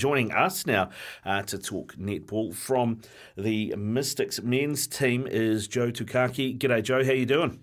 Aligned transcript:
Joining 0.00 0.30
us 0.30 0.64
now 0.64 0.90
uh, 1.24 1.42
to 1.42 1.58
talk 1.58 1.96
netball 1.96 2.54
from 2.54 3.00
the 3.36 3.74
Mystics 3.76 4.40
men's 4.40 4.86
team 4.86 5.26
is 5.26 5.66
Joh 5.66 5.90
Tukaki. 5.90 6.56
G'day, 6.56 6.84
Joe. 6.84 7.04
How 7.04 7.10
you 7.10 7.26
doing? 7.26 7.58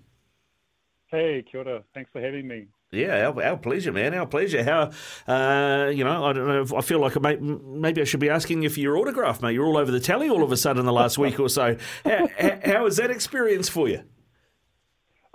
Hey, 1.06 1.46
kia 1.50 1.62
ora. 1.62 1.84
Thanks 1.94 2.10
for 2.12 2.20
having 2.20 2.46
me. 2.46 2.68
Yeah, 2.92 3.30
our, 3.30 3.42
our 3.42 3.56
pleasure, 3.56 3.94
man. 3.94 4.14
Our 4.14 4.26
pleasure. 4.26 4.66
How, 4.66 4.92
uh, 5.34 5.88
you 5.92 6.04
know, 6.04 6.26
I 6.26 6.34
don't 6.34 6.46
know. 6.46 6.62
If, 6.62 6.74
I 6.74 6.82
feel 6.82 7.00
like 7.00 7.16
I 7.16 7.22
may, 7.22 7.38
maybe 7.38 8.02
I 8.02 8.04
should 8.04 8.20
be 8.20 8.30
asking 8.30 8.64
you 8.64 8.70
for 8.70 8.82
your 8.82 8.98
autograph, 8.98 9.42
mate. 9.42 9.54
You're 9.54 9.66
all 9.66 9.78
over 9.78 9.90
the 9.90 10.02
tally 10.02 10.28
all 10.28 10.44
of 10.44 10.52
a 10.52 10.58
sudden 10.58 10.82
in 10.82 10.86
the 10.86 10.92
last 10.92 11.18
week 11.18 11.40
or 11.40 11.48
so. 11.48 11.78
How, 12.04 12.28
how, 12.38 12.60
how 12.66 12.84
was 12.84 12.98
that 12.98 13.12
experience 13.12 13.70
for 13.70 13.88
you? 13.88 14.04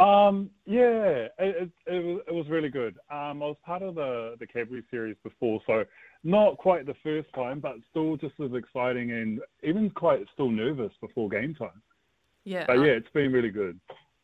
Um, 0.00 0.50
yeah, 0.64 0.80
it, 0.80 1.30
it, 1.38 1.70
it, 1.86 2.04
was, 2.04 2.22
it 2.28 2.34
was 2.34 2.48
really 2.48 2.70
good. 2.70 2.96
Um, 3.10 3.42
I 3.42 3.46
was 3.46 3.56
part 3.64 3.82
of 3.82 3.96
the 3.96 4.36
the 4.40 4.46
Cadbury 4.46 4.82
series 4.90 5.16
before, 5.22 5.60
so 5.66 5.84
not 6.24 6.56
quite 6.56 6.86
the 6.86 6.94
first 7.02 7.28
time, 7.34 7.60
but 7.60 7.74
still 7.90 8.16
just 8.16 8.34
as 8.42 8.52
exciting 8.54 9.12
and 9.12 9.40
even 9.62 9.90
quite 9.90 10.20
still 10.32 10.50
nervous 10.50 10.92
before 11.00 11.28
game 11.28 11.54
time. 11.54 11.82
Yeah. 12.44 12.64
But 12.66 12.74
yeah, 12.74 12.92
it's 12.92 13.10
been 13.12 13.32
really 13.32 13.50
good. 13.50 13.78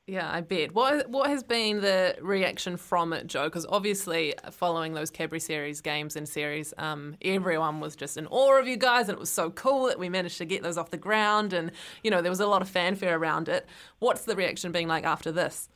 Yeah, 0.09 0.31
I 0.31 0.41
bet. 0.41 0.73
What 0.73 1.11
what 1.11 1.29
has 1.31 1.43
been 1.43 1.81
the 1.81 2.15
reaction 2.21 2.77
from 2.77 3.13
it, 3.13 3.27
Joe? 3.27 3.47
Because 3.47 3.67
obviously, 3.69 4.35
following 4.53 4.95
those 4.95 5.11
Cadbury 5.11 5.41
Series 5.41 5.81
games 5.81 6.15
and 6.15 6.29
series, 6.29 6.73
um, 6.79 7.17
everyone 7.23 7.81
was 7.81 7.97
just 7.97 8.17
in 8.17 8.29
awe 8.29 8.61
of 8.61 8.69
you 8.69 8.77
guys, 8.77 9.09
and 9.09 9.17
it 9.17 9.19
was 9.19 9.31
so 9.31 9.51
cool 9.51 9.87
that 9.89 9.99
we 9.99 10.09
managed 10.09 10.39
to 10.39 10.45
get 10.45 10.63
those 10.63 10.79
off 10.79 10.91
the 10.91 10.97
ground, 10.97 11.53
and 11.53 11.73
you 12.05 12.11
know 12.13 12.23
there 12.23 12.31
was 12.31 12.39
a 12.39 12.47
lot 12.47 12.63
of 12.63 12.69
fanfare 12.69 13.19
around 13.19 13.49
it. 13.49 13.67
What's 13.99 14.23
the 14.23 14.37
reaction 14.37 14.71
being 14.71 14.87
like 14.87 15.03
after 15.05 15.33
this? 15.33 15.69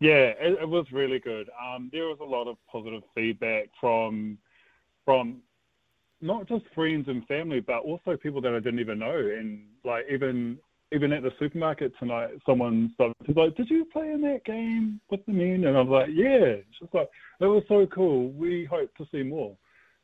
Yeah, 0.00 0.32
it, 0.40 0.60
it 0.62 0.68
was 0.68 0.86
really 0.90 1.18
good. 1.18 1.50
Um, 1.62 1.90
there 1.92 2.06
was 2.06 2.18
a 2.22 2.24
lot 2.24 2.48
of 2.48 2.56
positive 2.72 3.02
feedback 3.14 3.68
from 3.78 4.38
from 5.04 5.42
not 6.22 6.48
just 6.48 6.64
friends 6.74 7.08
and 7.08 7.26
family, 7.26 7.60
but 7.60 7.80
also 7.80 8.16
people 8.16 8.40
that 8.40 8.54
I 8.54 8.60
didn't 8.60 8.80
even 8.80 9.00
know. 9.00 9.18
And 9.18 9.66
like 9.84 10.06
even 10.10 10.56
even 10.92 11.12
at 11.12 11.22
the 11.22 11.32
supermarket 11.38 11.92
tonight, 11.98 12.30
someone 12.44 12.90
started 12.94 13.36
like, 13.36 13.56
"Did 13.56 13.70
you 13.70 13.84
play 13.86 14.12
in 14.12 14.20
that 14.22 14.44
game 14.44 15.00
with 15.10 15.24
the 15.26 15.32
men?" 15.32 15.64
And 15.64 15.76
I 15.76 15.80
was 15.80 15.88
like, 15.88 16.10
"Yeah." 16.12 16.56
Just 16.78 16.94
like 16.94 17.08
it 17.40 17.46
was 17.46 17.64
so 17.68 17.86
cool. 17.86 18.30
We 18.30 18.64
hope 18.64 18.94
to 18.96 19.06
see 19.10 19.22
more. 19.22 19.56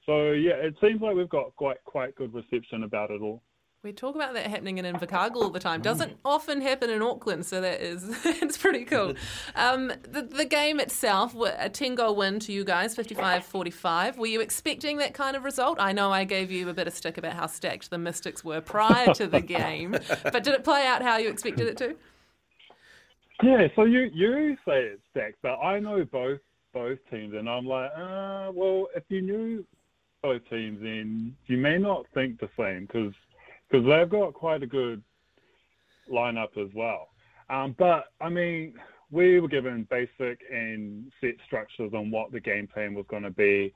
So 0.06 0.33
yeah, 0.33 0.55
it 0.55 0.74
seems 0.80 1.00
like 1.00 1.14
we've 1.14 1.28
got 1.28 1.55
quite 1.56 1.83
quite 1.84 2.14
good 2.16 2.34
reception 2.34 2.83
about 2.83 3.11
it 3.11 3.20
all. 3.20 3.42
We 3.84 3.92
talk 3.92 4.14
about 4.14 4.34
that 4.34 4.47
happening 4.47 4.78
in 4.78 4.84
Invercargill 4.84 5.42
all 5.42 5.50
the 5.50 5.58
time. 5.58 5.83
Doesn't 5.83 6.16
often 6.25 6.61
happen 6.61 6.88
in 6.88 7.02
Auckland, 7.02 7.44
so 7.44 7.61
that 7.61 7.80
is 7.80 8.05
it's 8.24 8.56
pretty 8.56 8.84
cool. 8.84 9.14
Um, 9.55 9.92
the, 10.08 10.22
the 10.22 10.44
game 10.44 10.80
itself, 10.80 11.34
a 11.34 11.69
10 11.69 11.94
goal 11.94 12.14
win 12.14 12.39
to 12.41 12.52
you 12.52 12.64
guys, 12.64 12.94
55 12.94 13.44
45. 13.44 14.19
Were 14.19 14.27
you 14.27 14.41
expecting 14.41 14.98
that 14.98 15.14
kind 15.14 15.36
of 15.36 15.44
result? 15.44 15.78
I 15.80 15.92
know 15.92 16.12
I 16.12 16.24
gave 16.24 16.50
you 16.50 16.69
a 16.69 16.74
bit 16.74 16.86
of 16.86 16.94
stick 16.94 17.19
about 17.19 17.34
how 17.34 17.47
stacked 17.47 17.91
the 17.91 17.98
Mystics 17.98 18.44
were 18.44 18.61
prior 18.61 19.12
to 19.14 19.27
the 19.27 19.41
game, 19.41 19.92
but 20.22 20.44
did 20.44 20.55
it 20.55 20.64
play 20.64 20.86
out 20.86 21.02
how 21.02 21.17
you 21.17 21.28
expected 21.28 21.67
it 21.67 21.77
to? 21.78 21.96
Yeah, 23.42 23.69
so 23.74 23.84
you 23.84 24.11
you 24.14 24.56
say 24.64 24.83
it's 24.84 25.02
stacked, 25.11 25.39
but 25.42 25.58
I 25.58 25.80
know 25.80 26.05
both 26.05 26.41
both 26.72 26.98
teams, 27.11 27.34
and 27.34 27.48
I'm 27.48 27.67
like, 27.67 27.91
uh, 27.96 28.52
well, 28.55 28.89
if 28.94 29.05
you 29.08 29.22
knew 29.22 29.64
both 30.22 30.42
teams, 30.48 30.80
then 30.80 31.34
you 31.46 31.56
may 31.56 31.78
not 31.78 32.06
think 32.14 32.41
the 32.41 32.48
same 32.56 32.86
because 32.86 33.12
because 33.72 33.86
they've 33.86 34.10
got 34.10 34.34
quite 34.34 34.62
a 34.62 34.66
good 34.66 35.02
lineup 36.12 36.58
as 36.58 36.68
well. 36.74 37.08
Um, 37.48 37.74
but 37.78 38.12
I 38.20 38.28
mean, 38.28 38.74
we 39.10 39.40
were 39.40 39.48
given 39.48 39.86
basic 39.90 40.40
and 40.50 41.10
set 41.20 41.34
structures 41.46 41.92
on 41.94 42.10
what 42.10 42.32
the 42.32 42.40
game 42.40 42.66
plan 42.66 42.94
was 42.94 43.06
going 43.08 43.22
to 43.24 43.30
be, 43.30 43.72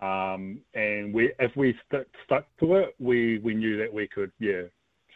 um, 0.00 0.60
and 0.74 1.12
we 1.12 1.32
if 1.38 1.54
we 1.56 1.74
stuck 1.86 2.06
stuck 2.24 2.44
to 2.60 2.76
it, 2.76 2.94
we 2.98 3.38
we 3.38 3.54
knew 3.54 3.76
that 3.78 3.92
we 3.92 4.06
could 4.06 4.30
yeah 4.38 4.62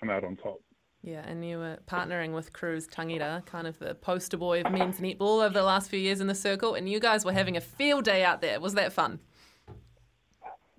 come 0.00 0.10
out 0.10 0.25
on 0.25 0.36
top. 0.36 0.60
Yeah, 1.05 1.25
and 1.27 1.44
you 1.44 1.58
were 1.58 1.78
partnering 1.91 2.33
with 2.33 2.53
Cruz 2.53 2.86
Tangita, 2.86 3.44
kind 3.44 3.66
of 3.66 3.77
the 3.80 3.94
poster 3.97 4.37
boy 4.37 4.60
of 4.60 4.71
men's 4.71 5.00
netball 5.00 5.44
over 5.44 5.53
the 5.53 5.65
last 5.65 5.91
few 5.91 5.98
years 5.98 6.21
in 6.21 6.28
the 6.28 6.34
circle, 6.34 6.75
and 6.75 6.88
you 6.88 7.00
guys 7.00 7.25
were 7.25 7.32
having 7.32 7.56
a 7.56 7.60
field 7.60 8.04
day 8.04 8.22
out 8.22 8.41
there. 8.41 8.60
Was 8.60 8.75
that 8.75 8.92
fun? 8.92 9.19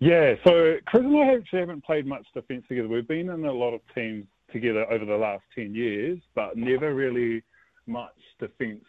Yeah, 0.03 0.35
so 0.43 0.75
Chris 0.85 1.01
and 1.05 1.15
I 1.15 1.35
actually 1.35 1.59
haven't 1.59 1.85
played 1.85 2.05
much 2.05 2.25
defence 2.33 2.65
together. 2.67 2.89
We've 2.89 3.07
been 3.07 3.29
in 3.29 3.45
a 3.45 3.53
lot 3.53 3.73
of 3.73 3.79
teams 3.95 4.25
together 4.51 4.85
over 4.91 5.05
the 5.05 5.15
last 5.15 5.43
10 5.55 5.73
years, 5.73 6.19
but 6.35 6.57
never 6.57 6.93
really 6.93 7.41
much 7.87 8.11
defence 8.37 8.83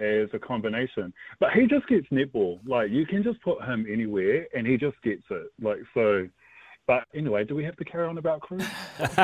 as 0.00 0.30
a 0.32 0.38
combination. 0.38 1.12
But 1.38 1.52
he 1.52 1.66
just 1.66 1.86
gets 1.86 2.06
netball. 2.08 2.60
Like, 2.66 2.90
you 2.90 3.04
can 3.04 3.22
just 3.22 3.42
put 3.42 3.62
him 3.62 3.84
anywhere 3.92 4.46
and 4.56 4.66
he 4.66 4.78
just 4.78 4.96
gets 5.02 5.24
it. 5.28 5.52
Like, 5.60 5.80
so. 5.92 6.26
But 6.86 7.04
anyway, 7.14 7.44
do 7.44 7.54
we 7.54 7.64
have 7.64 7.76
to 7.76 7.84
carry 7.84 8.06
on 8.06 8.16
about 8.16 8.40
Chris? 8.40 8.66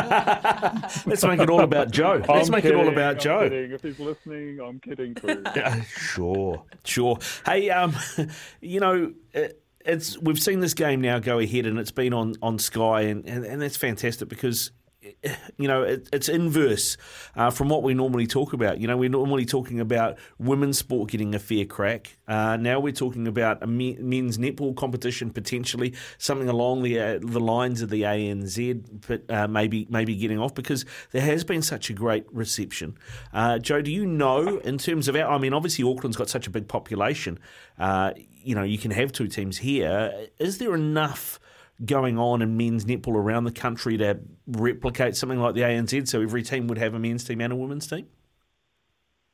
Let's 1.07 1.25
make 1.25 1.41
it 1.41 1.49
all 1.49 1.63
about 1.63 1.91
Joe. 1.91 2.23
Let's 2.29 2.49
I'm 2.49 2.53
make 2.53 2.65
kidding, 2.65 2.79
it 2.79 2.83
all 2.83 2.93
about 2.93 3.15
I'm 3.15 3.21
Joe. 3.21 3.49
Kidding. 3.49 3.73
If 3.73 3.81
he's 3.81 3.99
listening, 3.99 4.61
I'm 4.61 4.79
kidding, 4.81 5.15
Cruz. 5.15 5.39
Yeah, 5.57 5.81
sure, 5.85 6.63
sure. 6.85 7.19
Hey, 7.47 7.71
um, 7.71 7.97
you 8.61 8.81
know. 8.81 9.15
It, 9.33 9.64
it's 9.85 10.19
we've 10.19 10.41
seen 10.41 10.61
this 10.61 10.75
game 10.75 11.01
now 11.01 11.19
go 11.19 11.39
ahead, 11.39 11.67
and 11.67 11.79
it's 11.79 11.91
been 11.91 12.13
on, 12.13 12.35
on 12.43 12.59
Sky, 12.59 13.03
and, 13.03 13.29
and, 13.29 13.45
and 13.45 13.61
that's 13.61 13.77
fantastic 13.77 14.29
because 14.29 14.71
you 15.59 15.69
know, 15.69 15.83
it, 15.83 16.09
it's 16.13 16.29
inverse 16.29 16.97
uh, 17.37 17.51
from 17.51 17.69
what 17.69 17.83
we 17.83 17.95
normally 17.95 18.27
talk 18.27 18.53
about. 18.53 18.79
You 18.81 18.87
know, 18.87 18.97
we're 18.97 19.09
normally 19.09 19.45
talking 19.45 19.81
about 19.81 20.19
women's 20.39 20.79
sport 20.79 21.11
getting 21.11 21.35
a 21.35 21.39
fair 21.39 21.65
crack. 21.65 22.17
Uh, 22.27 22.57
now 22.57 22.81
we're 22.81 22.93
talking 22.93 23.27
about 23.27 23.63
a 23.63 23.67
men's 23.67 24.39
netball 24.39 24.75
competition 24.77 25.31
potentially, 25.31 25.95
something 26.19 26.49
along 26.49 26.83
the 26.83 26.99
uh, 26.99 27.19
the 27.21 27.41
lines 27.41 27.83
of 27.83 27.91
the 27.91 28.03
ANZ, 28.03 29.03
but 29.07 29.31
uh, 29.31 29.47
maybe 29.47 29.87
maybe 29.91 30.15
getting 30.17 30.39
off 30.39 30.55
because 30.55 30.85
there 31.13 31.23
has 31.23 31.45
been 31.45 31.63
such 31.63 31.91
a 31.91 31.93
great 31.93 32.25
reception. 32.33 32.97
Uh, 33.33 33.59
Joe, 33.59 33.83
do 33.83 33.91
you 33.91 34.07
know 34.07 34.59
in 34.59 34.79
terms 34.79 35.09
of 35.09 35.17
our? 35.17 35.31
I 35.31 35.39
mean, 35.39 35.53
obviously 35.53 35.85
Auckland's 35.85 36.17
got 36.17 36.29
such 36.29 36.47
a 36.47 36.51
big 36.51 36.69
population. 36.69 37.39
Uh, 37.79 38.13
you 38.43 38.55
know, 38.55 38.63
you 38.63 38.79
can 38.79 38.91
have 38.91 39.13
two 39.13 39.29
teams 39.29 39.59
here. 39.59 40.29
Is 40.39 40.59
there 40.59 40.75
enough? 40.75 41.41
Going 41.85 42.19
on 42.19 42.43
in 42.43 42.57
men's 42.57 42.85
netball 42.85 43.15
around 43.15 43.45
the 43.45 43.53
country 43.53 43.97
to 43.97 44.19
replicate 44.47 45.17
something 45.17 45.41
like 45.41 45.55
the 45.55 45.63
ANZ 45.63 46.09
so 46.09 46.21
every 46.23 46.43
team 46.43 46.69
would 46.69 46.79
have 46.79 46.95
a 46.95 46.99
men's 46.99 47.25
team 47.25 47.41
and 47.41 47.53
a 47.53 47.57
women's 47.57 47.87
team? 47.87 48.07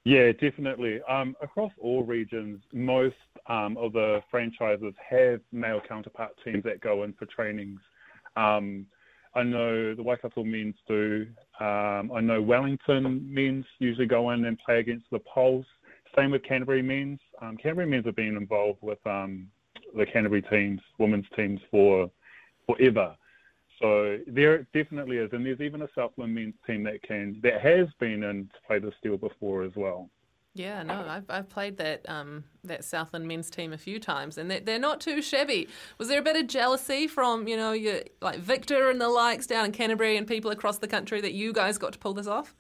Yeah, 0.05 0.33
definitely. 0.33 1.01
Um, 1.09 1.37
across 1.43 1.73
all 1.79 2.03
regions, 2.05 2.63
most 2.73 3.17
um, 3.47 3.77
of 3.77 3.93
the 3.93 4.21
franchises 4.31 4.95
have 5.09 5.41
male 5.53 5.81
counterpart 5.87 6.33
teams 6.43 6.65
that 6.65 6.81
go 6.81 7.03
in 7.03 7.13
for 7.13 7.27
trainings. 7.27 7.81
Um, 8.37 8.87
I 9.35 9.43
know 9.43 9.95
the 9.95 10.03
Waikato 10.03 10.43
men's 10.43 10.77
do. 10.89 11.27
Um, 11.61 12.11
I 12.13 12.21
know 12.21 12.41
Wellington 12.41 13.23
men's 13.33 13.67
usually 13.79 14.07
go 14.07 14.31
in 14.31 14.47
and 14.47 14.59
play 14.59 14.81
against 14.81 15.07
the 15.13 15.19
Pulse. 15.21 15.67
Same 16.17 16.31
with 16.31 16.43
Canterbury 16.43 16.83
men's. 16.83 17.21
Um, 17.41 17.57
Canterbury 17.57 17.87
men's 17.87 18.07
have 18.07 18.17
been 18.17 18.37
involved 18.37 18.79
with 18.81 18.99
um, 19.07 19.47
the 19.97 20.07
Canterbury 20.07 20.43
teams, 20.43 20.81
women's 20.99 21.27
teams 21.37 21.61
for 21.71 22.11
forever. 22.77 23.15
So 23.81 24.19
there 24.27 24.67
definitely 24.75 25.17
is, 25.17 25.31
and 25.33 25.45
there's 25.45 25.61
even 25.61 25.83
a 25.83 25.89
Southland 25.95 26.35
men's 26.35 26.55
team 26.67 26.83
that 26.85 27.03
can 27.03 27.41
that 27.43 27.61
has 27.63 27.89
been 27.99 28.23
in 28.23 28.51
to 28.53 28.61
play 28.67 28.79
the 28.79 28.93
steel 28.99 29.17
before 29.17 29.63
as 29.63 29.73
well. 29.75 30.11
Yeah, 30.53 30.83
no, 30.83 31.05
I've, 31.07 31.31
I've 31.31 31.49
played 31.49 31.77
that 31.77 32.07
um, 32.09 32.45
that 32.65 32.85
Southland 32.85 33.27
men's 33.27 33.49
team 33.51 33.73
a 33.73 33.79
few 33.79 34.01
times, 34.01 34.37
and 34.37 34.51
they're, 34.51 34.61
they're 34.61 34.79
not 34.81 35.01
too 35.01 35.23
shabby. 35.23 35.69
Was 35.97 36.09
there 36.09 36.19
a 36.19 36.23
bit 36.23 36.37
of 36.37 36.49
jealousy 36.49 37.07
from 37.07 37.47
you 37.47 37.57
know 37.57 37.73
your 37.73 38.01
like 38.21 38.41
Victor 38.41 38.91
and 38.91 39.01
the 39.01 39.09
likes 39.09 39.47
down 39.47 39.65
in 39.65 39.73
Canterbury 39.73 40.17
and 40.17 40.27
people 40.27 40.51
across 40.51 40.79
the 40.79 40.89
country 40.89 41.21
that 41.21 41.33
you 41.33 41.53
guys 41.53 41.79
got 41.79 41.93
to 41.93 41.99
pull 41.99 42.15
this 42.15 42.27
off? 42.27 42.55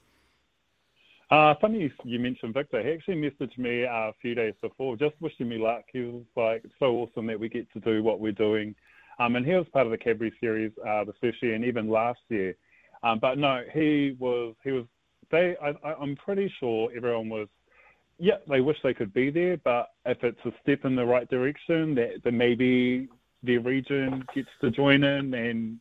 Uh, 1.30 1.54
funny 1.60 1.92
you 2.04 2.18
mentioned 2.18 2.54
Victor. 2.54 2.82
He 2.82 2.90
actually 2.90 3.16
messaged 3.16 3.58
me 3.58 3.84
uh, 3.84 4.08
a 4.08 4.14
few 4.22 4.34
days 4.34 4.54
before, 4.62 4.96
just 4.96 5.14
wishing 5.20 5.48
me 5.48 5.58
luck. 5.58 5.82
He 5.92 6.00
was 6.00 6.22
like, 6.36 6.64
"So 6.78 6.86
awesome 6.86 7.26
that 7.26 7.38
we 7.38 7.48
get 7.48 7.70
to 7.72 7.80
do 7.80 8.02
what 8.02 8.20
we're 8.20 8.32
doing." 8.32 8.74
Um, 9.20 9.36
and 9.36 9.44
he 9.44 9.52
was 9.52 9.66
part 9.70 9.86
of 9.86 9.92
the 9.92 9.98
Cadbury 9.98 10.32
series 10.40 10.72
uh, 10.80 11.04
the 11.04 11.12
first 11.20 11.42
year 11.42 11.54
and 11.54 11.64
even 11.64 11.90
last 11.90 12.20
year. 12.30 12.56
Um, 13.02 13.18
but 13.20 13.36
no, 13.36 13.62
he 13.72 14.16
was 14.18 14.54
he 14.64 14.72
was 14.72 14.86
they. 15.30 15.56
I, 15.62 15.74
I'm 15.92 16.16
pretty 16.16 16.52
sure 16.58 16.90
everyone 16.96 17.28
was. 17.28 17.46
Yeah, 18.18 18.36
they 18.48 18.60
wish 18.60 18.76
they 18.82 18.94
could 18.94 19.14
be 19.14 19.30
there, 19.30 19.56
but 19.58 19.90
if 20.04 20.22
it's 20.22 20.40
a 20.44 20.50
step 20.62 20.84
in 20.84 20.94
the 20.94 21.04
right 21.04 21.28
direction, 21.30 21.94
that, 21.94 22.22
that 22.22 22.32
maybe 22.32 23.08
their 23.42 23.60
region 23.60 24.24
gets 24.34 24.48
to 24.60 24.70
join 24.70 25.04
in, 25.04 25.32
and 25.32 25.78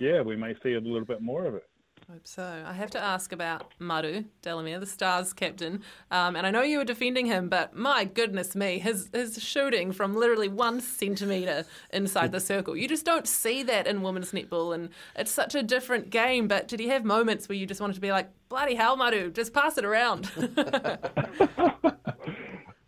yeah, 0.00 0.22
we 0.22 0.34
may 0.34 0.54
see 0.62 0.72
a 0.72 0.80
little 0.80 1.04
bit 1.04 1.20
more 1.20 1.44
of 1.44 1.54
it. 1.54 1.68
Hope 2.12 2.26
so. 2.28 2.62
I 2.66 2.74
have 2.74 2.90
to 2.90 3.02
ask 3.02 3.32
about 3.32 3.72
Maru 3.78 4.24
Delamere, 4.42 4.78
the 4.78 4.84
Stars 4.84 5.32
captain. 5.32 5.80
Um, 6.10 6.36
and 6.36 6.46
I 6.46 6.50
know 6.50 6.60
you 6.60 6.76
were 6.76 6.84
defending 6.84 7.24
him, 7.24 7.48
but 7.48 7.74
my 7.74 8.04
goodness 8.04 8.54
me, 8.54 8.78
his, 8.78 9.08
his 9.14 9.42
shooting 9.42 9.92
from 9.92 10.14
literally 10.14 10.48
one 10.48 10.82
centimetre 10.82 11.64
inside 11.88 12.30
the 12.30 12.38
circle. 12.38 12.76
You 12.76 12.86
just 12.86 13.06
don't 13.06 13.26
see 13.26 13.62
that 13.62 13.86
in 13.86 14.02
women's 14.02 14.32
netball, 14.32 14.74
and 14.74 14.90
it's 15.16 15.30
such 15.30 15.54
a 15.54 15.62
different 15.62 16.10
game. 16.10 16.48
But 16.48 16.68
did 16.68 16.80
he 16.80 16.88
have 16.88 17.02
moments 17.02 17.48
where 17.48 17.56
you 17.56 17.64
just 17.64 17.80
wanted 17.80 17.94
to 17.94 18.00
be 18.02 18.12
like, 18.12 18.28
bloody 18.50 18.74
hell, 18.74 18.94
Maru, 18.94 19.30
just 19.30 19.54
pass 19.54 19.78
it 19.78 19.84
around? 19.86 20.30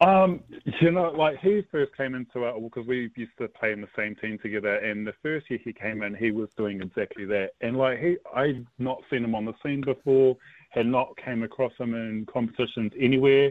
Um, 0.05 0.41
you 0.83 0.91
know, 0.91 1.11
like 1.17 1.39
he 1.41 1.62
first 1.73 1.97
came 1.97 2.15
into 2.15 2.47
it 2.47 2.62
because 2.62 2.87
we 2.87 3.11
used 3.17 3.39
to 3.39 3.49
play 3.49 3.73
in 3.73 3.81
the 3.81 3.89
same 3.97 4.15
team 4.17 4.39
together, 4.43 4.75
and 4.75 5.06
the 5.06 5.15
first 5.23 5.49
year 5.49 5.59
he 5.65 5.73
came 5.73 6.03
in, 6.03 6.15
he 6.15 6.31
was 6.31 6.51
doing 6.59 6.83
exactly 6.83 7.25
that. 7.25 7.53
And 7.62 7.79
like 7.79 8.01
he, 8.01 8.17
I'd 8.37 8.67
not 8.79 9.01
seen 9.09 9.25
him 9.25 9.35
on 9.35 9.47
the 9.47 9.55
scene 9.62 9.81
before, 9.81 10.37
had 10.69 10.85
not 10.87 11.17
came 11.17 11.43
across 11.43 11.73
him 11.79 11.95
in 11.95 12.27
competitions 12.31 12.93
anywhere, 13.01 13.51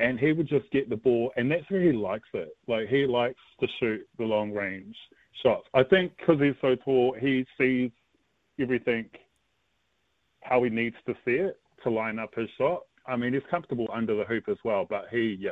and 0.00 0.18
he 0.18 0.32
would 0.32 0.48
just 0.48 0.68
get 0.72 0.90
the 0.90 0.96
ball, 0.96 1.30
and 1.36 1.48
that's 1.48 1.70
where 1.70 1.82
he 1.82 1.92
likes 1.92 2.28
it. 2.34 2.56
Like 2.66 2.88
he 2.88 3.06
likes 3.06 3.38
to 3.60 3.68
shoot 3.78 4.04
the 4.18 4.24
long 4.24 4.50
range 4.50 4.96
shots. 5.44 5.68
I 5.72 5.84
think 5.84 6.16
because 6.16 6.40
he's 6.40 6.60
so 6.60 6.74
tall, 6.74 7.14
he 7.20 7.46
sees 7.56 7.92
everything 8.58 9.08
how 10.40 10.64
he 10.64 10.70
needs 10.70 10.96
to 11.06 11.14
see 11.24 11.34
it 11.34 11.60
to 11.84 11.90
line 11.90 12.18
up 12.18 12.34
his 12.34 12.48
shot. 12.58 12.82
I 13.06 13.14
mean, 13.14 13.34
he's 13.34 13.42
comfortable 13.48 13.88
under 13.92 14.16
the 14.16 14.24
hoop 14.24 14.48
as 14.48 14.58
well, 14.64 14.84
but 14.88 15.04
he, 15.10 15.36
yeah, 15.38 15.50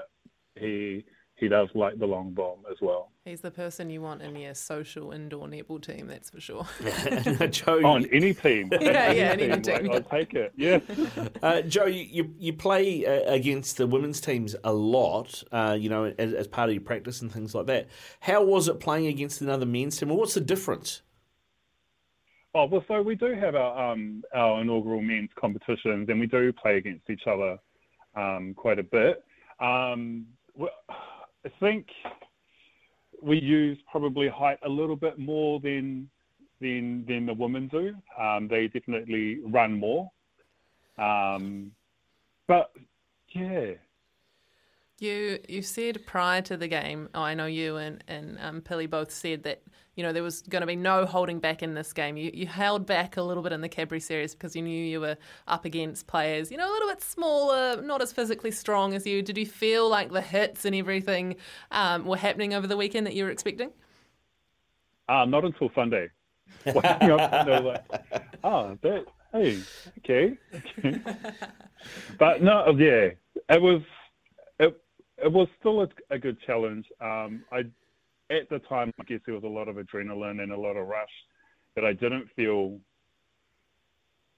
he 0.59 1.05
he 1.37 1.49
does 1.49 1.69
like 1.75 1.99
the 1.99 2.07
long 2.07 2.33
bomb 2.33 2.59
as 2.71 2.77
well. 2.83 3.13
He's 3.25 3.41
the 3.41 3.51
person 3.51 3.89
you 3.89 4.03
want 4.03 4.21
in 4.21 4.37
your 4.37 4.55
social 4.55 5.13
indoor 5.13 5.47
netball 5.47 5.81
team, 5.81 6.07
that's 6.07 6.29
for 6.29 6.41
sure. 6.41 6.67
Joe, 7.51 7.81
On 7.83 8.05
any 8.13 8.35
team, 8.35 8.69
Yeah, 8.81 9.11
yeah, 9.11 9.23
any 9.31 9.49
team, 9.49 9.63
team. 9.63 9.87
like, 9.87 9.91
I'll 9.91 10.19
take 10.19 10.35
it. 10.35 10.53
Yeah. 10.55 10.81
uh, 11.43 11.63
Joe, 11.63 11.87
you, 11.87 12.03
you, 12.11 12.35
you 12.39 12.53
play 12.53 13.07
uh, 13.07 13.33
against 13.33 13.79
the 13.79 13.87
women's 13.87 14.21
teams 14.21 14.55
a 14.65 14.73
lot, 14.73 15.43
uh, 15.51 15.77
you 15.79 15.89
know, 15.89 16.13
as, 16.19 16.35
as 16.35 16.47
part 16.47 16.69
of 16.69 16.75
your 16.75 16.83
practice 16.83 17.23
and 17.23 17.33
things 17.33 17.55
like 17.55 17.67
that. 17.67 17.89
How 18.21 18.45
was 18.45 18.69
it 18.69 18.79
playing 18.79 19.07
against 19.07 19.41
another 19.41 19.67
men's 19.67 19.99
team? 19.99 20.11
Well, 20.11 20.19
what's 20.19 20.35
the 20.35 20.41
difference? 20.43 21.01
Oh 22.55 22.67
well, 22.67 22.85
so 22.89 23.01
we 23.01 23.15
do 23.15 23.33
have 23.35 23.55
our 23.55 23.93
um, 23.93 24.25
our 24.35 24.61
inaugural 24.61 25.01
men's 25.01 25.31
competitions, 25.39 26.09
and 26.09 26.19
we 26.19 26.27
do 26.27 26.53
play 26.53 26.79
against 26.79 27.09
each 27.09 27.23
other 27.29 27.59
um, 28.17 28.55
quite 28.57 28.81
a 28.81 28.83
bit. 28.83 29.23
Um, 29.61 30.27
well, 30.31 30.40
I 30.61 31.49
think 31.59 31.87
we 33.23 33.39
use 33.41 33.79
probably 33.91 34.29
height 34.29 34.59
a 34.65 34.69
little 34.69 34.97
bit 34.97 35.19
more 35.19 35.61
than 35.61 36.09
than 36.61 37.05
than 37.07 37.27
the 37.27 37.35
women 37.35 37.69
do. 37.69 37.95
Um, 38.21 38.49
they 38.49 38.69
definitely 38.69 39.41
run 39.47 39.79
more, 39.79 40.11
um, 40.99 41.73
but 42.47 42.71
yeah, 43.35 43.73
You 45.01 45.39
you 45.49 45.63
said 45.63 46.07
prior 46.07 46.43
to 46.43 46.57
the 46.57 46.69
game, 46.69 47.09
oh, 47.15 47.23
I 47.23 47.35
know 47.35 47.47
you 47.47 47.77
and, 47.77 48.05
and 48.07 48.39
um, 48.41 48.61
Pilly 48.61 48.87
both 48.87 49.11
said 49.11 49.43
that, 49.43 49.63
you 49.97 50.05
know, 50.05 50.13
there 50.13 50.23
was 50.23 50.43
going 50.43 50.61
to 50.61 50.67
be 50.67 50.77
no 50.77 51.05
holding 51.05 51.41
back 51.41 51.63
in 51.63 51.75
this 51.75 51.93
game. 51.93 52.17
You, 52.17 52.31
you 52.33 52.47
held 52.47 52.87
back 52.87 53.17
a 53.17 53.23
little 53.23 53.43
bit 53.43 53.53
in 53.53 53.61
the 53.63 53.69
Cadbury 53.69 54.01
series 54.01 54.35
because 54.35 54.55
you 54.55 54.63
knew 54.63 54.85
you 54.85 55.01
were 55.01 55.17
up 55.49 55.65
against 55.65 56.07
players, 56.07 56.53
you 56.53 56.57
know, 56.57 56.71
a 56.71 56.73
little 56.73 56.89
bit 56.89 57.03
smaller, 57.03 57.83
not 57.83 58.01
as 58.01 58.13
physically 58.13 58.53
strong 58.53 58.95
as 58.95 59.07
you. 59.07 59.23
Did 59.23 59.37
you 59.37 59.47
feel 59.47 59.89
like 59.89 60.13
the 60.13 60.21
hits 60.21 60.65
and 60.65 60.77
everything 60.77 61.37
um, 61.73 62.05
were 62.05 62.19
happening 62.19 62.55
over 62.55 62.67
the 62.69 62.77
weekend 62.77 63.07
that 63.07 63.15
you 63.15 63.25
were 63.25 63.31
expecting? 63.31 63.73
uh, 65.11 65.25
not 65.25 65.45
until 65.45 65.71
Sunday. 65.75 66.09
Waking 66.67 67.11
up 67.11 67.33
and 67.33 67.49
they 67.49 67.53
were 67.53 67.73
like, 67.73 67.85
oh, 68.45 68.79
that, 68.83 69.05
hey, 69.33 69.61
okay, 69.99 70.37
okay. 70.55 71.01
but 72.19 72.43
no, 72.43 72.75
yeah, 72.77 73.11
it 73.49 73.63
was 73.63 73.83
it 74.59 74.81
it 75.23 75.33
was 75.33 75.49
still 75.59 75.83
a, 75.83 75.89
a 76.11 76.19
good 76.19 76.39
challenge. 76.47 76.87
Um, 77.01 77.45
I 77.53 77.65
at 78.31 78.49
the 78.49 78.61
time, 78.61 78.93
I 79.01 79.05
guess 79.05 79.21
there 79.27 79.35
was 79.35 79.45
a 79.45 79.49
lot 79.49 79.69
of 79.69 79.77
adrenaline 79.77 80.41
and 80.43 80.53
a 80.53 80.57
lot 80.57 80.77
of 80.77 80.87
rush, 80.87 81.11
but 81.75 81.85
I 81.85 81.93
didn't 81.93 82.29
feel, 82.37 82.79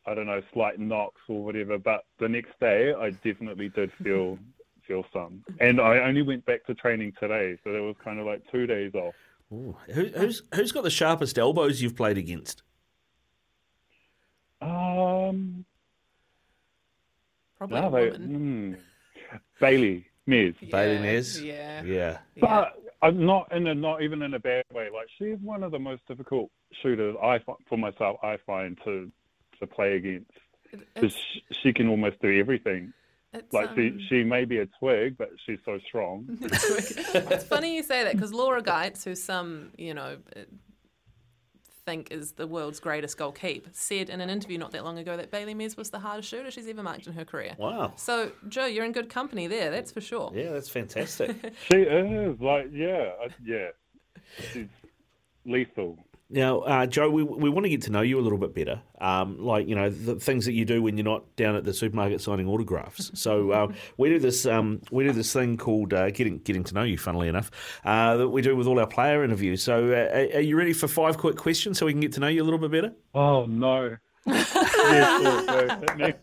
I 0.07 0.15
don't 0.15 0.27
know, 0.27 0.41
slight 0.55 0.81
knocks 0.81 1.21
or 1.29 1.45
whatever. 1.45 1.79
But 1.79 2.05
the 2.19 2.29
next 2.29 2.59
day, 2.59 2.95
I 2.95 3.11
definitely 3.11 3.69
did 3.69 3.93
feel 4.03 4.39
feel 4.87 5.05
some, 5.13 5.45
and 5.61 5.81
I 5.81 5.99
only 6.01 6.23
went 6.23 6.45
back 6.45 6.65
to 6.67 6.75
training 6.75 7.13
today, 7.21 7.57
so 7.63 7.73
there 7.73 7.83
was 7.83 7.95
kind 8.03 8.19
of 8.19 8.27
like 8.27 8.43
two 8.51 8.67
days 8.67 8.93
off. 8.95 9.15
Ooh, 9.53 9.77
who, 9.93 10.07
who's 10.07 10.43
who's 10.55 10.73
got 10.73 10.83
the 10.83 10.91
sharpest 10.91 11.39
elbows 11.39 11.81
you've 11.83 11.97
played 11.97 12.19
against? 12.19 12.63
Um, 14.61 15.65
Probably 17.59 17.81
no, 17.81 17.89
a 17.89 17.91
they, 17.91 18.11
woman. 18.11 18.75
hmm. 18.75 18.75
Bailey, 20.27 20.55
Mes. 20.59 20.71
Bailey 20.71 20.95
Yeah, 20.95 21.01
Nez? 21.01 21.43
Yeah. 21.43 21.83
Yeah. 21.85 22.19
But 22.41 22.73
I'm 23.03 23.27
not 23.27 23.51
in 23.53 23.67
a 23.67 23.75
not 23.75 24.03
even 24.03 24.23
in 24.23 24.35
a 24.35 24.39
bad 24.39 24.65
way. 24.73 24.89
Like 24.95 25.09
she's 25.19 25.39
one 25.41 25.63
of 25.63 25.73
the 25.73 25.79
most 25.79 26.03
difficult 26.07 26.51
shooters 26.83 27.17
I 27.23 27.41
for 27.69 27.77
myself 27.77 28.19
I 28.23 28.39
find 28.47 28.79
to 28.85 29.11
to 29.59 29.67
play 29.67 29.97
against 29.97 30.31
because 30.95 31.15
she, 31.15 31.43
she 31.63 31.73
can 31.73 31.89
almost 31.89 32.21
do 32.23 32.39
everything. 32.39 32.93
it's, 33.33 33.53
Like 33.53 33.71
um, 33.71 33.77
she 33.77 34.07
she 34.09 34.25
may 34.25 34.45
be 34.45 34.59
a 34.59 34.67
twig, 34.79 35.19
but 35.19 35.31
she's 35.45 35.59
so 35.65 35.79
strong. 35.87 36.27
it's 36.41 37.45
funny 37.45 37.75
you 37.75 37.83
say 37.83 38.05
that 38.05 38.15
because 38.15 38.33
Laura 38.33 38.63
Geitz, 38.63 39.05
who's 39.05 39.23
some 39.23 39.71
you 39.77 39.95
know 39.95 40.19
think 41.85 42.11
is 42.11 42.33
the 42.33 42.47
world's 42.47 42.81
greatest 42.81 43.17
goal 43.17 43.33
keep, 43.33 43.69
said 43.73 44.11
in 44.11 44.21
an 44.21 44.31
interview 44.31 44.59
not 44.59 44.71
that 44.73 44.85
long 44.85 44.99
ago 44.99 45.17
that 45.17 45.31
Bailey 45.31 45.55
Mes 45.55 45.77
was 45.77 45.91
the 45.91 45.99
hardest 45.99 46.29
shooter 46.29 46.51
she's 46.51 46.69
ever 46.69 46.83
marked 46.83 47.07
in 47.07 47.13
her 47.13 47.25
career. 47.25 47.55
Wow. 47.59 47.93
So 47.97 48.33
Joe, 48.49 48.67
you're 48.67 48.85
in 48.85 48.93
good 48.93 49.09
company 49.09 49.47
there. 49.47 49.71
That's 49.71 49.91
for 49.91 50.01
sure. 50.01 50.31
Yeah, 50.35 50.53
that's 50.53 50.69
fantastic. 50.69 51.37
she 51.73 51.79
is 51.79 52.41
like 52.41 52.69
yeah 52.73 53.11
I, 53.23 53.29
yeah. 53.45 53.69
She's 54.53 54.69
lethal. 55.45 55.99
Now, 56.33 56.61
uh, 56.61 56.87
Joe, 56.87 57.11
we, 57.11 57.23
we 57.23 57.51
want 57.51 57.65
to 57.67 57.71
get 57.71 57.83
to 57.83 57.91
know 57.91 58.01
you 58.01 58.19
a 58.19 58.23
little 58.23 58.39
bit 58.39 58.55
better. 58.55 58.81
Um, 58.99 59.39
like, 59.39 59.69
you 59.69 59.75
know, 59.75 59.91
the 59.91 60.15
things 60.15 60.47
that 60.47 60.53
you 60.53 60.65
do 60.65 60.83
when 60.83 60.97
you're 60.97 61.05
not 61.05 61.37
down 61.37 61.57
at 61.57 61.65
the 61.65 61.75
supermarket 61.75 62.23
signing 62.23 62.49
autographs. 62.49 63.11
So 63.15 63.53
um, 63.53 63.75
we 63.99 64.09
do 64.09 64.19
this 64.19 64.47
um, 64.47 64.81
we 64.91 65.05
do 65.05 65.13
this 65.13 65.31
thing 65.33 65.59
called 65.59 65.93
uh, 65.93 66.11
getting 66.11 66.39
getting 66.39 66.65
to 66.65 66.75
know 66.75 66.85
you. 66.85 66.97
Funnily 66.97 67.29
enough, 67.29 67.51
uh, 67.85 68.17
that 68.17 68.29
we 68.29 68.41
do 68.41 68.57
with 68.57 68.67
all 68.67 68.81
our 68.81 68.87
player 68.87 69.23
interviews. 69.23 69.63
So, 69.63 69.91
uh, 69.91 70.17
are, 70.17 70.39
are 70.39 70.41
you 70.41 70.57
ready 70.57 70.73
for 70.73 70.89
five 70.89 71.19
quick 71.19 71.37
questions 71.37 71.79
so 71.79 71.85
we 71.87 71.93
can 71.93 72.01
get 72.01 72.13
to 72.13 72.21
know 72.21 72.29
you 72.29 72.43
a 72.43 72.45
little 72.45 72.59
bit 72.59 72.71
better? 72.71 72.95
Oh 73.15 73.45
no. 73.45 73.97
yes, 74.25 75.21
sure, 75.23 75.47
go. 75.47 75.81
Hit 75.81 75.97
me. 75.97 76.15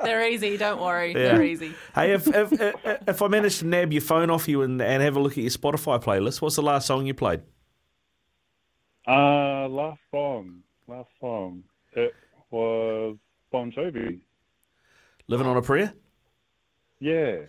They're 0.00 0.28
easy. 0.28 0.56
Don't 0.56 0.80
worry. 0.80 1.08
Yeah. 1.08 1.34
They're 1.34 1.42
easy. 1.42 1.74
Hey, 1.94 2.12
if, 2.12 2.28
if 2.28 2.52
if 2.52 2.74
if 3.08 3.22
I 3.22 3.28
manage 3.28 3.58
to 3.58 3.66
nab 3.66 3.92
your 3.92 4.02
phone 4.02 4.30
off 4.30 4.48
you 4.48 4.62
and, 4.62 4.80
and 4.80 5.02
have 5.02 5.16
a 5.16 5.20
look 5.20 5.32
at 5.32 5.38
your 5.38 5.50
Spotify 5.50 6.02
playlist, 6.02 6.40
what's 6.40 6.56
the 6.56 6.62
last 6.62 6.86
song 6.86 7.06
you 7.06 7.12
played? 7.14 7.42
Uh, 9.06 9.68
last 9.68 10.00
song, 10.10 10.62
last 10.88 11.08
song. 11.20 11.62
It 11.92 12.14
was 12.50 13.16
Bon 13.52 13.70
Jovi. 13.70 14.20
Living 15.28 15.46
on 15.46 15.56
a 15.56 15.62
Prayer. 15.62 15.92
Yeah, 17.00 17.40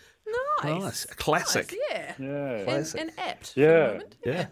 Nice. 0.63 0.81
Nice, 0.81 1.05
a 1.05 1.15
classic. 1.15 1.71
Nice, 1.71 1.79
Yeah. 1.91 2.13
yeah. 2.17 2.51
And, 2.55 2.65
Classic. 2.65 3.01
and 3.01 3.11
apt. 3.17 3.53
For 3.53 3.59
Yeah. 3.59 3.99
Yeah. 4.25 4.47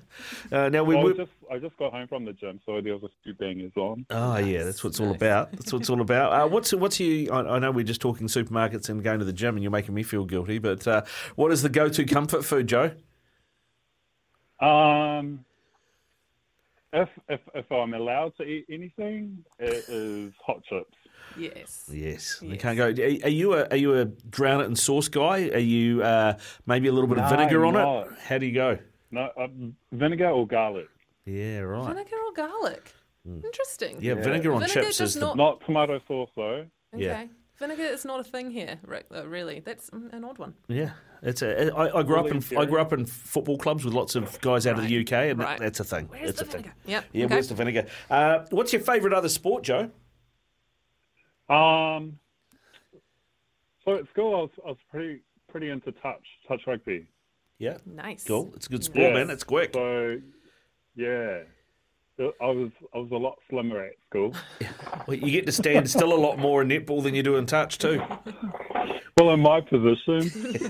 Uh, 0.51 0.69
now 0.69 0.83
we. 0.83 0.95
Well, 0.95 1.05
I 1.05 1.07
we 1.11 1.17
just 1.17 1.31
I 1.51 1.57
just 1.59 1.77
got 1.77 1.91
home 1.93 2.07
from 2.07 2.25
the 2.25 2.33
gym, 2.33 2.59
so 2.65 2.79
there 2.81 2.93
was 2.93 3.03
a 3.03 3.09
few 3.23 3.33
bangers 3.33 3.71
on. 3.77 4.05
Oh 4.09 4.37
yeah, 4.37 4.63
that's 4.63 4.83
what 4.83 4.91
it's 4.91 4.99
all 4.99 5.11
about. 5.11 5.51
That's 5.53 5.71
what 5.73 5.81
it's 5.81 5.89
all 5.89 6.01
about. 6.01 6.31
Uh, 6.33 6.47
what's 6.53 6.73
what's 6.73 6.99
your? 6.99 7.33
I, 7.33 7.55
I 7.55 7.59
know 7.59 7.71
we're 7.71 7.83
just 7.85 8.01
talking 8.01 8.27
supermarkets 8.27 8.89
and 8.89 9.01
going 9.03 9.19
to 9.19 9.25
the 9.25 9.33
gym, 9.33 9.55
and 9.55 9.63
you're 9.63 9.71
making 9.71 9.95
me 9.95 10.03
feel 10.03 10.25
guilty. 10.25 10.59
But 10.59 10.85
uh, 10.87 11.03
what 11.35 11.51
is 11.51 11.61
the 11.63 11.69
go-to 11.69 12.05
comfort 12.05 12.43
food, 12.45 12.67
Joe? 12.67 12.91
Um, 14.59 15.45
if 16.93 17.09
if 17.29 17.39
if 17.55 17.71
I'm 17.71 17.93
allowed 17.93 18.35
to 18.37 18.43
eat 18.43 18.65
anything, 18.69 19.43
it 19.59 19.85
is 19.89 20.33
hot 20.45 20.63
chips. 20.63 20.95
Yes. 21.37 21.89
Yes, 21.91 22.39
you 22.41 22.49
Yes. 22.51 22.61
can't 22.61 22.77
go. 22.77 22.85
Are, 22.87 23.25
are 23.25 23.29
you 23.29 23.53
a 23.53 23.67
are 23.69 23.75
you 23.77 23.95
a 23.97 24.05
drown 24.05 24.61
it 24.61 24.65
in 24.65 24.75
sauce 24.75 25.07
guy? 25.07 25.49
Are 25.49 25.57
you 25.57 26.03
uh, 26.03 26.37
maybe 26.65 26.87
a 26.87 26.91
little 26.91 27.07
bit 27.09 27.17
of 27.19 27.29
vinegar 27.29 27.65
on 27.65 27.73
not. 27.73 28.07
it? 28.07 28.13
How 28.19 28.37
do 28.37 28.45
you 28.45 28.53
go? 28.53 28.77
No, 29.11 29.29
uh, 29.37 29.47
vinegar 29.91 30.29
or 30.29 30.45
garlic. 30.47 30.87
Yeah, 31.25 31.59
right. 31.59 31.87
Vinegar 31.87 32.15
or 32.27 32.33
garlic? 32.33 32.91
Interesting. 33.25 33.97
Yeah, 34.01 34.15
Yeah. 34.15 34.21
vinegar 34.23 34.51
on 34.53 34.59
Vinegar 34.61 34.81
chips 34.81 34.97
does 34.97 35.09
is 35.09 35.13
the 35.15 35.21
not- 35.27 35.37
Not 35.37 35.65
tomato 35.65 35.99
sauce 36.07 36.29
though. 36.35 36.65
Okay. 36.93 37.03
Yeah. 37.03 37.25
Vinegar 37.59 37.83
is 37.83 38.03
not 38.03 38.19
a 38.19 38.23
thing 38.23 38.49
here, 38.51 38.79
Rick, 38.85 39.05
though, 39.09 39.25
really. 39.25 39.59
That's 39.59 39.89
an 39.89 40.23
odd 40.23 40.39
one. 40.39 40.55
yeah. 40.67 40.91
It's 41.21 41.41
a. 41.41 41.73
I, 41.73 41.99
I 41.99 42.03
grew 42.03 42.17
up 42.17 42.27
in 42.27 42.41
Fully 42.41 42.65
I 42.65 42.69
grew 42.69 42.81
up 42.81 42.91
in 42.91 43.05
football 43.05 43.57
clubs 43.57 43.85
with 43.85 43.93
lots 43.93 44.15
of 44.15 44.41
guys 44.41 44.67
out 44.67 44.77
of 44.77 44.85
the 44.85 44.97
Right, 44.97 45.07
UK, 45.07 45.31
and 45.31 45.39
right. 45.39 45.57
that's 45.59 45.79
a 45.79 45.83
thing. 45.85 46.07
Where's 46.09 46.31
it's 46.31 46.39
the 46.39 46.45
a 46.45 46.47
thing. 46.49 46.61
vinegar? 46.63 46.75
Yep. 46.85 47.05
Yeah, 47.13 47.25
okay. 47.25 47.33
where's 47.35 47.47
the 47.47 47.55
vinegar? 47.55 47.85
Uh, 48.09 48.39
what's 48.49 48.73
your 48.73 48.81
favourite 48.81 49.15
other 49.15 49.29
sport, 49.29 49.63
Joe? 49.63 49.89
Um, 51.49 52.19
so 53.85 53.95
at 53.95 54.09
school, 54.09 54.35
I 54.35 54.39
was, 54.41 54.49
I 54.65 54.67
was 54.69 54.77
pretty 54.91 55.21
pretty 55.49 55.69
into 55.69 55.91
touch 55.93 56.23
touch 56.47 56.61
rugby. 56.67 57.07
Yeah, 57.59 57.77
Nice. 57.85 58.25
cool. 58.25 58.51
It's 58.55 58.65
a 58.65 58.69
good 58.69 58.83
sport, 58.83 59.13
man. 59.13 59.29
It's 59.29 59.43
quick. 59.45 59.71
So, 59.73 60.17
yeah, 60.95 61.43
I 62.19 62.45
was 62.45 62.69
I 62.93 62.97
was 62.99 63.09
a 63.11 63.15
lot 63.17 63.37
slimmer 63.49 63.83
at 63.83 63.93
school. 64.09 64.33
Well, 65.07 65.17
you 65.17 65.31
get 65.31 65.45
to 65.47 65.51
stand 65.51 65.89
still 65.89 66.13
a 66.13 66.15
lot 66.15 66.37
more 66.39 66.61
in 66.61 66.69
netball 66.69 67.03
than 67.03 67.13
you 67.13 67.23
do 67.23 67.35
in 67.35 67.45
touch 67.45 67.77
too. 67.77 68.01
well, 69.17 69.31
in 69.31 69.39
my 69.41 69.59
position, 69.59 70.31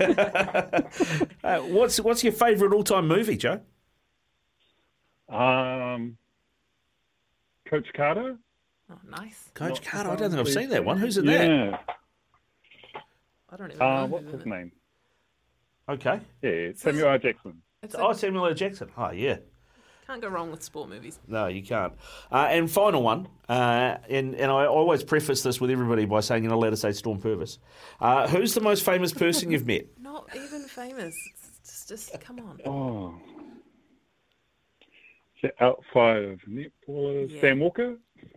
Uh, 1.44 1.58
what's 1.60 2.00
what's 2.00 2.24
your 2.24 2.32
favourite 2.32 2.74
all 2.74 2.82
time 2.82 3.06
movie, 3.06 3.36
Joe? 3.36 3.60
um, 5.28 6.16
Coach 7.66 7.86
Carter. 7.94 8.36
Oh, 8.90 8.98
nice. 9.08 9.50
Coach 9.54 9.70
Not 9.74 9.84
Carter. 9.84 10.10
I 10.10 10.16
don't 10.16 10.30
think 10.30 10.40
I've 10.40 10.52
seen 10.52 10.68
that 10.70 10.84
one. 10.84 10.98
Who's 10.98 11.16
in 11.18 11.26
that? 11.26 11.80
I 13.50 13.56
don't 13.56 13.66
even 13.68 13.78
know. 13.78 13.84
Uh, 13.86 14.00
who's 14.02 14.10
what's 14.10 14.32
his 14.32 14.40
it. 14.40 14.46
name? 14.46 14.72
Okay. 15.88 16.20
Yeah, 16.42 16.72
Samuel 16.74 17.08
L. 17.10 17.18
Jackson. 17.18 17.62
It's 17.82 17.94
a, 17.94 18.00
Oh, 18.02 18.12
Samuel 18.12 18.46
L. 18.46 18.54
Jackson. 18.54 18.90
Oh, 18.96 19.10
yeah. 19.12 19.36
Can't 20.06 20.20
go 20.20 20.28
wrong 20.28 20.50
with 20.50 20.62
sport 20.62 20.88
movies. 20.88 21.18
No, 21.26 21.46
you 21.46 21.62
can't. 21.62 21.94
Uh, 22.30 22.48
and 22.50 22.70
final 22.70 23.02
one, 23.02 23.28
uh, 23.48 23.96
and, 24.08 24.34
and 24.34 24.50
I 24.50 24.66
always 24.66 25.02
preface 25.02 25.42
this 25.42 25.60
with 25.60 25.70
everybody 25.70 26.04
by 26.04 26.20
saying 26.20 26.44
you 26.44 26.50
know, 26.50 26.58
let 26.58 26.72
us 26.72 26.80
say 26.80 26.92
Storm 26.92 27.20
Purvis. 27.20 27.58
Uh, 28.00 28.28
who's 28.28 28.54
the 28.54 28.60
most 28.60 28.84
famous 28.84 29.12
person 29.12 29.50
you've 29.50 29.66
met? 29.66 29.86
Not 30.00 30.28
even 30.34 30.62
famous. 30.62 31.14
It's 31.60 31.86
just, 31.86 32.12
just 32.12 32.20
come 32.20 32.38
on. 32.40 32.60
Oh. 32.66 33.14
Is 35.36 35.50
that 35.50 35.62
outside 35.62 36.24
of 36.24 36.40
netballers? 36.48 37.30
Yeah. 37.30 37.40
Sam 37.40 37.60
Walker? 37.60 37.96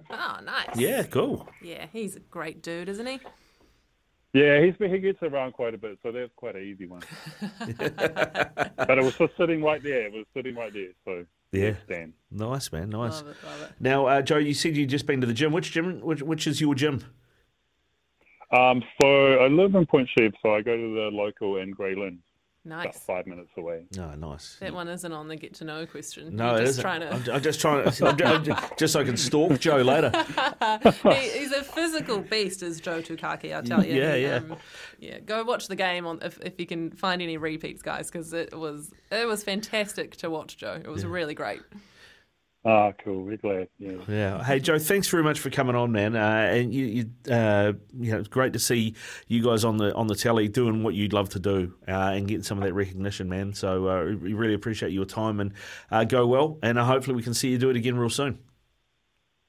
Oh, 0.09 0.37
nice. 0.43 0.77
Yeah, 0.77 1.03
cool. 1.03 1.47
Yeah, 1.61 1.87
he's 1.91 2.15
a 2.15 2.19
great 2.19 2.61
dude, 2.61 2.89
isn't 2.89 3.05
he? 3.05 3.19
Yeah, 4.33 4.61
he's 4.61 4.75
he 4.77 4.99
gets 4.99 5.23
around 5.23 5.53
quite 5.53 5.73
a 5.73 5.77
bit, 5.77 5.97
so 6.03 6.11
that's 6.11 6.31
quite 6.35 6.55
an 6.55 6.63
easy 6.63 6.85
one. 6.85 7.01
but 7.49 8.97
it 8.97 9.03
was 9.03 9.17
just 9.17 9.35
sitting 9.37 9.63
right 9.63 9.81
there. 9.81 10.05
It 10.05 10.13
was 10.13 10.25
sitting 10.33 10.55
right 10.55 10.71
there. 10.71 10.89
So 11.05 11.25
Yeah. 11.51 11.75
Dan. 11.87 12.13
Nice, 12.29 12.71
man. 12.71 12.89
Nice. 12.89 13.21
Love 13.21 13.27
it, 13.29 13.37
love 13.45 13.61
it. 13.61 13.71
Now, 13.79 14.05
uh, 14.05 14.21
Joe, 14.21 14.37
you 14.37 14.53
said 14.53 14.75
you'd 14.75 14.89
just 14.89 15.05
been 15.07 15.21
to 15.21 15.27
the 15.27 15.33
gym. 15.33 15.51
Which 15.51 15.71
gym? 15.71 16.01
Which, 16.01 16.21
which 16.21 16.45
is 16.47 16.59
your 16.59 16.75
gym? 16.75 17.03
Um, 18.51 18.83
so 19.01 19.35
I 19.35 19.47
live 19.47 19.75
in 19.75 19.85
Point 19.85 20.09
Chev, 20.17 20.33
so 20.41 20.55
I 20.55 20.61
go 20.61 20.75
to 20.75 20.95
the 20.95 21.09
local 21.11 21.57
in 21.57 21.71
Grey 21.71 21.95
Lynn, 21.95 22.19
about 22.71 22.85
Nice. 22.85 22.99
five 22.99 23.27
minutes 23.27 23.51
away. 23.57 23.83
No, 23.95 24.13
nice. 24.15 24.57
That 24.59 24.73
one 24.73 24.87
isn't 24.87 25.11
on 25.11 25.27
the 25.27 25.35
get 25.35 25.53
to 25.55 25.63
know 25.65 25.85
question. 25.85 26.35
No, 26.35 26.51
You're 26.51 26.55
it 26.55 26.59
just 26.65 26.69
isn't. 26.71 26.81
trying 26.83 27.01
to. 27.01 27.13
I'm, 27.13 27.35
I'm 27.35 27.41
just 27.41 27.59
trying 27.61 27.83
to, 27.91 28.05
I'm, 28.07 28.21
I'm 28.21 28.43
just, 28.43 28.77
just 28.77 28.93
so 28.93 28.99
I 28.99 29.03
can 29.03 29.17
stalk 29.17 29.59
Joe 29.59 29.77
later. 29.77 30.11
he, 31.03 31.29
he's 31.39 31.51
a 31.51 31.63
physical 31.63 32.19
beast, 32.19 32.63
is 32.63 32.79
Joh 32.79 33.01
Tukaki. 33.01 33.53
I'll 33.55 33.63
tell 33.63 33.85
you. 33.85 33.95
Yeah, 33.95 34.15
He, 34.15 34.21
yeah. 34.23 34.35
um, 34.35 34.55
yeah. 34.99 35.19
Go 35.19 35.43
watch 35.43 35.67
the 35.67 35.75
game 35.75 36.05
on 36.05 36.19
if, 36.21 36.39
if 36.41 36.59
you 36.59 36.65
can 36.65 36.91
find 36.91 37.21
any 37.21 37.37
repeats, 37.37 37.81
guys, 37.81 38.11
because 38.11 38.33
it 38.33 38.57
was 38.57 38.91
it 39.11 39.27
was 39.27 39.43
fantastic 39.43 40.15
to 40.17 40.29
watch 40.29 40.57
Joe. 40.57 40.79
It 40.83 40.87
was 40.89 41.05
really 41.05 41.33
great. 41.33 41.61
Ah, 42.65 42.91
cool. 43.03 43.23
We're 43.23 43.37
glad. 43.37 43.69
Yeah. 43.79 43.97
Yeah. 44.09 44.43
Hey, 44.43 44.59
Joe, 44.59 44.77
thanks 44.77 45.07
very 45.07 45.23
much 45.23 45.39
for 45.39 45.49
coming 45.49 45.75
on, 45.75 45.91
man. 45.91 46.15
Uh, 46.15 46.49
and 46.51 46.73
you, 46.73 46.85
you, 46.85 47.33
uh, 47.33 47.73
you 47.97 48.11
know, 48.11 48.19
it's 48.19 48.27
great 48.27 48.51
to 48.53 48.59
see 48.59 48.95
you 49.27 49.41
guys 49.41 49.63
on 49.63 49.77
the 49.77 49.93
on 49.95 50.07
the 50.07 50.15
telly 50.15 50.49
doing 50.49 50.83
what 50.83 50.93
you'd 50.93 51.13
love 51.13 51.29
to 51.29 51.39
do 51.39 51.73
uh, 51.87 51.91
and 51.91 52.27
getting 52.27 52.43
some 52.43 52.57
of 52.57 52.65
that 52.65 52.73
recognition, 52.73 53.29
man. 53.29 53.53
So 53.53 53.87
uh, 53.87 54.03
we 54.21 54.33
really 54.33 54.53
appreciate 54.53 54.91
your 54.91 55.05
time 55.05 55.39
and 55.39 55.53
uh, 55.91 56.03
go 56.03 56.27
well. 56.27 56.59
And 56.61 56.77
uh, 56.77 56.83
hopefully 56.83 57.15
we 57.15 57.23
can 57.23 57.33
see 57.33 57.49
you 57.49 57.57
do 57.57 57.69
it 57.69 57.77
again 57.77 57.97
real 57.97 58.09
soon. 58.09 58.39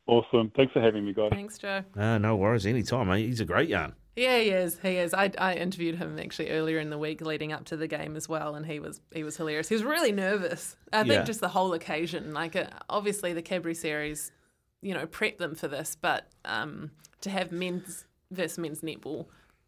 Awesome. 0.06 0.52
Thanks 0.56 0.72
for 0.72 0.80
having 0.80 1.04
me, 1.04 1.12
guys. 1.12 1.30
Thanks, 1.30 1.58
Joe. 1.58 1.82
Uh, 1.96 2.18
no 2.18 2.36
worries, 2.36 2.66
anytime. 2.66 3.08
Mate. 3.08 3.26
He's 3.26 3.40
a 3.40 3.44
great 3.44 3.68
yarn. 3.68 3.94
Yeah, 4.18 4.38
he 4.38 4.50
is. 4.50 4.78
He 4.82 4.96
is. 4.96 5.14
I, 5.14 5.30
I 5.38 5.54
interviewed 5.54 5.94
him 5.96 6.18
actually 6.18 6.50
earlier 6.50 6.78
in 6.80 6.90
the 6.90 6.98
week 6.98 7.20
leading 7.20 7.52
up 7.52 7.64
to 7.66 7.76
the 7.76 7.86
game 7.86 8.16
as 8.16 8.28
well, 8.28 8.54
and 8.56 8.66
he 8.66 8.80
was 8.80 9.00
he 9.14 9.22
was 9.22 9.36
hilarious. 9.36 9.68
He 9.68 9.74
was 9.74 9.84
really 9.84 10.12
nervous. 10.12 10.76
I 10.92 11.02
think 11.02 11.12
Yeah. 11.12 11.22
just 11.24 11.40
the 11.40 11.48
whole 11.48 11.72
occasion. 11.72 12.32
Like, 12.34 12.56
uh, 12.56 12.66
obviously 12.90 13.32
the 13.32 13.42
Cadbury 13.42 13.74
series, 13.74 14.32
you 14.82 14.92
know, 14.94 15.06
prepped 15.06 15.38
them 15.38 15.54
for 15.54 15.68
this, 15.68 15.96
but 16.00 16.28
um, 16.44 16.90
to 17.20 17.30
have 17.30 17.52
men's 17.52 18.06
versus 18.30 18.58
men's 18.58 18.80
netball 18.80 19.26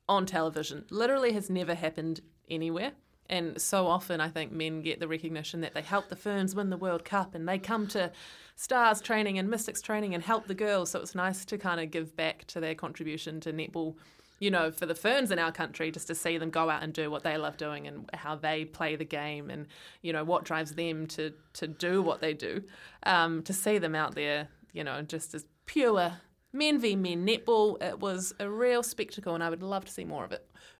on 0.09 0.27
television 0.27 0.85
literally 0.91 1.33
has 1.33 1.49
never 1.49 1.75
happened 1.75 2.21
anywhere. 2.49 2.93
And 3.29 3.63
so 3.63 3.87
often, 3.87 4.21
I 4.21 4.29
think 4.29 4.51
men 4.51 4.83
get 4.83 4.99
the 4.99 5.07
recognition 5.07 5.61
that 5.61 5.73
they 5.73 5.83
help 5.83 6.09
the 6.09 6.17
Ferns 6.17 6.57
win 6.57 6.71
the 6.71 6.77
World 6.77 7.05
Cup 7.05 7.37
and 7.37 7.49
they 7.49 7.59
come 7.61 7.87
to 7.89 8.11
Stars 8.57 9.01
training 9.01 9.39
and 9.39 9.49
Mystics 9.49 9.81
training 9.81 10.15
and 10.17 10.25
help 10.25 10.49
the 10.49 10.55
girls. 10.55 10.91
So 10.91 10.99
it's 10.99 11.15
nice 11.15 11.45
to 11.45 11.57
kind 11.57 11.81
of 11.81 11.93
give 11.93 12.17
back 12.17 12.45
to 12.49 12.59
their 12.59 12.75
contribution 12.75 13.39
to 13.43 13.53
netball, 13.53 13.95
you 14.41 14.51
know, 14.51 14.73
for 14.73 14.87
the 14.87 14.95
Ferns 14.95 15.31
in 15.31 15.39
our 15.39 15.53
country, 15.53 15.93
just 15.93 16.07
to 16.09 16.15
see 16.15 16.39
them 16.39 16.51
go 16.51 16.69
out 16.71 16.83
and 16.83 16.93
do 16.93 17.11
what 17.11 17.23
they 17.23 17.37
love 17.37 17.57
doing 17.59 17.87
and 17.87 18.11
how 18.15 18.35
they 18.35 18.65
play 18.65 18.97
the 18.97 19.05
game 19.05 19.51
and, 19.51 19.67
you 20.03 20.13
know, 20.13 20.25
what 20.25 20.45
drives 20.45 20.73
them 20.73 21.07
to, 21.09 21.33
to 21.53 21.69
do 21.69 22.03
what 22.03 22.21
they 22.21 22.33
do. 22.33 22.63
Um, 23.05 23.43
to 23.45 23.53
see 23.53 23.79
them 23.79 23.95
out 23.95 24.15
there, 24.15 24.49
you 24.73 24.83
know, 24.83 25.03
just 25.03 25.35
as 25.35 25.45
pure 25.67 26.15
men 26.53 26.81
v 26.81 26.97
men 26.97 27.25
netball, 27.27 27.81
it 27.83 28.01
was 28.01 28.35
a 28.41 28.49
real 28.49 28.83
spectacle 28.83 29.35
and 29.35 29.45
I 29.45 29.51
would 29.51 29.63
love 29.63 29.85
to 29.85 29.93
see 29.93 30.05
more 30.05 30.25
of 30.25 30.33
it. 30.33 30.45